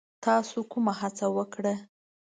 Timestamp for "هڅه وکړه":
0.99-1.73